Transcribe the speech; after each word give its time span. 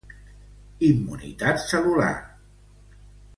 Immunitat 0.87 1.61
cel·lular. 1.65 2.11